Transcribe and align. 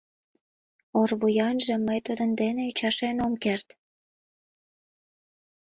Орвуянже 0.99 1.73
мый 1.87 1.99
тудын 2.05 2.29
дене 2.41 2.61
ӱчашен 2.69 3.17
ом 3.25 3.33
керт. 3.43 3.67